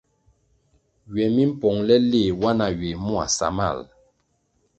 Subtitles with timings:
[1.11, 3.77] Ywe mi pongʼle nle wa na ywè mua samal?